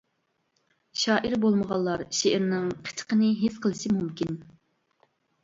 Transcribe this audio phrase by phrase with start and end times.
[1.01, 4.43] شائىر بولمىغانلار شېئىرنىڭ قىچىقىنى ھېس قىلىشى مۇمكىن.